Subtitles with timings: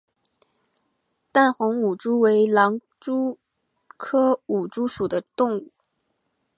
[1.31, 3.37] 淡红舞蛛为狼蛛
[3.97, 5.71] 科舞蛛属的动物。